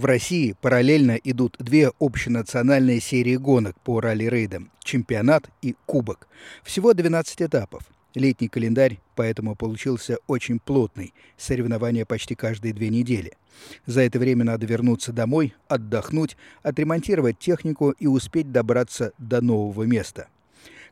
В 0.00 0.06
России 0.06 0.56
параллельно 0.58 1.20
идут 1.22 1.56
две 1.58 1.92
общенациональные 2.00 3.00
серии 3.00 3.36
гонок 3.36 3.78
по 3.80 4.00
ралли-рейдам– 4.00 4.70
чемпионат 4.82 5.50
и 5.60 5.76
кубок. 5.84 6.26
Всего 6.64 6.94
12 6.94 7.42
этапов. 7.42 7.82
Летний 8.14 8.48
календарь 8.48 8.98
поэтому 9.14 9.56
получился 9.56 10.16
очень 10.26 10.58
плотный, 10.58 11.12
соревнования 11.36 12.06
почти 12.06 12.34
каждые 12.34 12.72
две 12.72 12.88
недели. 12.88 13.34
За 13.84 14.00
это 14.00 14.18
время 14.18 14.42
надо 14.42 14.64
вернуться 14.64 15.12
домой, 15.12 15.52
отдохнуть, 15.68 16.38
отремонтировать 16.62 17.38
технику 17.38 17.90
и 17.90 18.06
успеть 18.06 18.50
добраться 18.50 19.12
до 19.18 19.42
нового 19.42 19.82
места. 19.82 20.28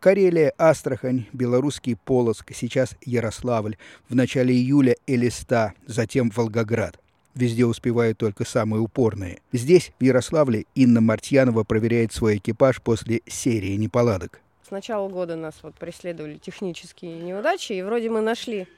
Карелия, 0.00 0.54
Астрахань, 0.56 1.26
белорусский 1.34 1.96
Полоцк, 1.96 2.52
сейчас 2.54 2.96
Ярославль, 3.04 3.76
в 4.08 4.14
начале 4.14 4.54
июля 4.54 4.96
Элиста, 5.06 5.74
затем 5.86 6.30
Волгоград. 6.34 6.98
Везде 7.34 7.66
успевают 7.66 8.18
только 8.18 8.44
самые 8.44 8.80
упорные. 8.80 9.40
Здесь, 9.52 9.92
в 9.98 10.04
Ярославле, 10.04 10.66
Инна 10.74 11.00
Мартьянова 11.00 11.64
проверяет 11.64 12.12
свой 12.12 12.36
экипаж 12.36 12.80
после 12.80 13.22
серии 13.26 13.74
неполадок. 13.74 14.40
С 14.66 14.70
начала 14.70 15.08
года 15.08 15.34
нас 15.34 15.54
вот 15.62 15.74
преследовали 15.74 16.36
технические 16.36 17.20
неудачи, 17.20 17.72
и 17.72 17.82
вроде 17.82 18.08
мы 18.08 18.20
нашли, 18.20 18.68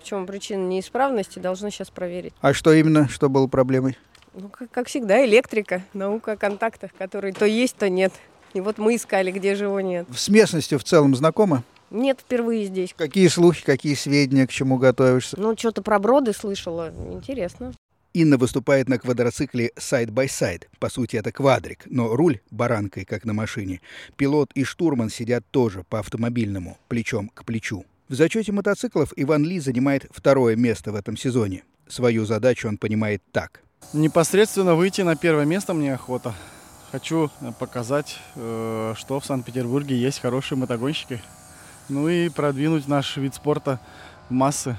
в 0.00 0.04
чем 0.04 0.26
причина 0.26 0.66
неисправности, 0.68 1.38
должны 1.38 1.70
сейчас 1.70 1.90
проверить. 1.90 2.34
А 2.42 2.52
что 2.52 2.72
именно, 2.72 3.08
что 3.08 3.28
было 3.30 3.46
проблемой? 3.46 3.96
Ну, 4.34 4.48
как, 4.50 4.70
как 4.70 4.88
всегда, 4.88 5.24
электрика, 5.24 5.82
наука 5.94 6.32
о 6.32 6.36
контактах, 6.36 6.92
которые 6.96 7.32
то 7.32 7.46
есть, 7.46 7.76
то 7.76 7.88
нет. 7.88 8.12
И 8.52 8.60
вот 8.60 8.76
мы 8.76 8.96
искали, 8.96 9.30
где 9.30 9.54
же 9.54 9.64
его 9.64 9.80
нет. 9.80 10.06
С 10.14 10.28
местностью 10.28 10.78
в 10.78 10.84
целом 10.84 11.14
знакома? 11.16 11.64
Нет, 11.90 12.20
впервые 12.20 12.66
здесь. 12.66 12.94
Какие 12.96 13.28
слухи, 13.28 13.64
какие 13.64 13.94
сведения, 13.94 14.46
к 14.46 14.50
чему 14.50 14.78
готовишься? 14.78 15.38
Ну, 15.38 15.56
что-то 15.56 15.82
про 15.82 15.98
броды 15.98 16.32
слышала. 16.32 16.92
Интересно. 17.12 17.72
Инна 18.14 18.36
выступает 18.36 18.88
на 18.88 18.98
квадроцикле 18.98 19.72
side-by-side. 19.78 20.64
По 20.78 20.90
сути, 20.90 21.16
это 21.16 21.32
квадрик, 21.32 21.84
но 21.86 22.14
руль 22.14 22.40
баранкой, 22.50 23.06
как 23.06 23.24
на 23.24 23.32
машине. 23.32 23.80
Пилот 24.16 24.50
и 24.54 24.64
штурман 24.64 25.08
сидят 25.08 25.44
тоже 25.50 25.84
по 25.88 25.98
автомобильному, 25.98 26.76
плечом 26.88 27.30
к 27.30 27.44
плечу. 27.44 27.86
В 28.08 28.14
зачете 28.14 28.52
мотоциклов 28.52 29.14
Иван 29.16 29.44
Ли 29.44 29.58
занимает 29.60 30.06
второе 30.10 30.56
место 30.56 30.92
в 30.92 30.96
этом 30.96 31.16
сезоне. 31.16 31.64
Свою 31.88 32.26
задачу 32.26 32.68
он 32.68 32.76
понимает 32.76 33.22
так. 33.32 33.62
Непосредственно 33.94 34.74
выйти 34.74 35.00
на 35.00 35.16
первое 35.16 35.46
место 35.46 35.72
мне 35.72 35.94
охота. 35.94 36.34
Хочу 36.90 37.30
показать, 37.58 38.18
э, 38.34 38.92
что 38.98 39.20
в 39.20 39.24
Санкт-Петербурге 39.24 39.96
есть 39.96 40.20
хорошие 40.20 40.58
мотогонщики. 40.58 41.22
Ну 41.88 42.08
и 42.08 42.28
продвинуть 42.28 42.86
наш 42.86 43.16
вид 43.16 43.34
спорта 43.34 43.80
в 44.28 44.32
массы. 44.32 44.76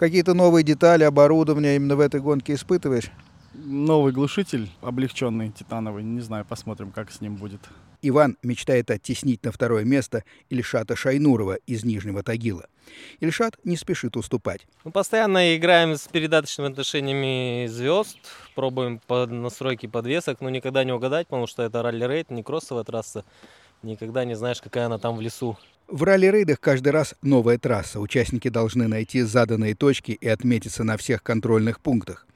Какие-то 0.00 0.32
новые 0.32 0.64
детали, 0.64 1.04
оборудование 1.04 1.76
именно 1.76 1.94
в 1.94 2.00
этой 2.00 2.22
гонке 2.22 2.54
испытываешь? 2.54 3.10
Новый 3.52 4.14
глушитель, 4.14 4.70
облегченный, 4.80 5.50
титановый. 5.50 6.02
Не 6.04 6.22
знаю, 6.22 6.46
посмотрим, 6.46 6.90
как 6.90 7.10
с 7.10 7.20
ним 7.20 7.36
будет. 7.36 7.60
Иван 8.00 8.38
мечтает 8.42 8.90
оттеснить 8.90 9.44
на 9.44 9.52
второе 9.52 9.84
место 9.84 10.24
Ильшата 10.48 10.96
Шайнурова 10.96 11.56
из 11.66 11.84
Нижнего 11.84 12.22
Тагила. 12.22 12.64
Ильшат 13.20 13.58
не 13.64 13.76
спешит 13.76 14.16
уступать. 14.16 14.66
Мы 14.84 14.90
постоянно 14.90 15.54
играем 15.54 15.94
с 15.94 16.08
передаточными 16.08 16.70
отношениями 16.70 17.66
звезд, 17.66 18.16
пробуем 18.54 19.02
по 19.06 19.26
настройке 19.26 19.86
подвесок, 19.86 20.40
но 20.40 20.48
никогда 20.48 20.82
не 20.82 20.92
угадать, 20.92 21.26
потому 21.26 21.46
что 21.46 21.62
это 21.62 21.82
ралли-рейд, 21.82 22.30
не 22.30 22.42
кроссовая 22.42 22.84
трасса. 22.84 23.26
Никогда 23.82 24.24
не 24.24 24.34
знаешь, 24.34 24.60
какая 24.60 24.86
она 24.86 24.98
там 24.98 25.16
в 25.16 25.20
лесу. 25.20 25.56
В 25.88 26.04
ралли-рейдах 26.04 26.60
каждый 26.60 26.90
раз 26.90 27.14
новая 27.22 27.58
трасса. 27.58 27.98
Участники 27.98 28.48
должны 28.48 28.86
найти 28.86 29.22
заданные 29.22 29.74
точки 29.74 30.12
и 30.12 30.28
отметиться 30.28 30.84
на 30.84 30.96
всех 30.96 31.22
контрольных 31.22 31.80
пунктах. 31.80 32.26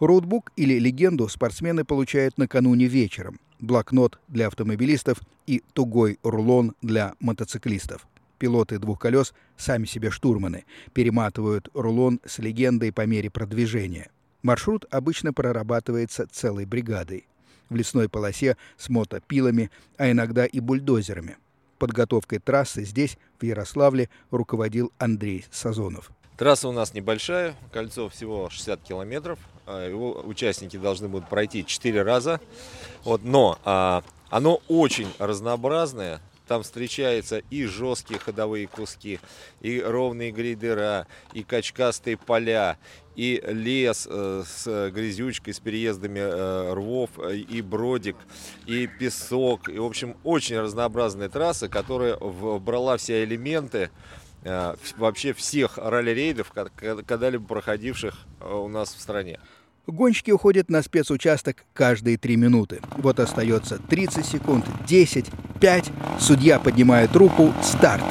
Роутбук 0.00 0.52
или 0.56 0.78
легенду 0.78 1.28
спортсмены 1.28 1.84
получают 1.84 2.38
накануне 2.38 2.86
вечером, 2.86 3.40
блокнот 3.60 4.18
для 4.28 4.46
автомобилистов 4.46 5.18
и 5.46 5.62
тугой 5.72 6.18
рулон 6.22 6.74
для 6.82 7.14
мотоциклистов. 7.20 8.06
Пилоты 8.38 8.78
двух 8.78 8.98
колес 8.98 9.34
сами 9.56 9.84
себе 9.84 10.10
штурманы, 10.10 10.64
перематывают 10.94 11.68
рулон 11.74 12.20
с 12.24 12.38
легендой 12.38 12.92
по 12.92 13.06
мере 13.06 13.30
продвижения. 13.30 14.10
Маршрут 14.42 14.84
обычно 14.90 15.32
прорабатывается 15.32 16.26
целой 16.30 16.64
бригадой. 16.64 17.26
В 17.72 17.76
лесной 17.76 18.10
полосе 18.10 18.58
с 18.76 18.90
мотопилами, 18.90 19.70
а 19.96 20.10
иногда 20.10 20.44
и 20.44 20.60
бульдозерами 20.60 21.38
подготовкой 21.82 22.38
трассы 22.38 22.84
здесь, 22.84 23.18
в 23.40 23.44
Ярославле, 23.44 24.08
руководил 24.30 24.92
Андрей 24.98 25.44
Сазонов. 25.50 26.12
Трасса 26.36 26.68
у 26.68 26.72
нас 26.72 26.94
небольшая, 26.94 27.56
кольцо 27.72 28.08
всего 28.08 28.48
60 28.50 28.82
километров. 28.82 29.40
А, 29.66 29.88
его 29.88 30.20
участники 30.24 30.76
должны 30.76 31.08
будут 31.08 31.28
пройти 31.28 31.66
4 31.66 32.02
раза. 32.02 32.40
Вот, 33.02 33.24
но 33.24 33.58
а, 33.64 34.04
оно 34.30 34.60
очень 34.68 35.08
разнообразное. 35.18 36.20
Там 36.46 36.62
встречаются 36.62 37.42
и 37.50 37.64
жесткие 37.64 38.18
ходовые 38.18 38.66
куски, 38.66 39.20
и 39.60 39.80
ровные 39.80 40.32
грейдера, 40.32 41.06
и 41.32 41.42
качкастые 41.42 42.16
поля, 42.16 42.78
и 43.14 43.42
лес 43.46 44.08
э, 44.10 44.42
с 44.46 44.90
грязючкой, 44.90 45.54
с 45.54 45.60
переездами 45.60 46.20
э, 46.20 46.72
рвов, 46.74 47.10
и 47.18 47.62
бродик, 47.62 48.16
и 48.66 48.86
песок. 48.86 49.68
И, 49.68 49.78
в 49.78 49.84
общем, 49.84 50.16
очень 50.24 50.58
разнообразная 50.58 51.28
трасса, 51.28 51.68
которая 51.68 52.16
вбрала 52.16 52.96
все 52.96 53.24
элементы 53.24 53.90
э, 54.42 54.74
вообще 54.96 55.32
всех 55.32 55.78
ралли-рейдов, 55.78 56.52
когда-либо 56.52 57.46
проходивших 57.46 58.16
у 58.40 58.68
нас 58.68 58.94
в 58.94 59.00
стране. 59.00 59.38
Гонщики 59.86 60.30
уходят 60.30 60.70
на 60.70 60.80
спецучасток 60.80 61.64
каждые 61.72 62.16
три 62.16 62.36
минуты. 62.36 62.80
Вот 62.98 63.18
остается 63.18 63.78
30 63.78 64.24
секунд, 64.24 64.64
10, 64.86 65.26
5. 65.62 65.92
Судья 66.18 66.58
поднимает 66.58 67.14
руку. 67.14 67.52
Старт. 67.62 68.02